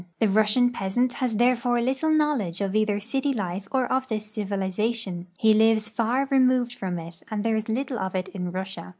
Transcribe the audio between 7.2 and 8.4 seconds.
and there is little of it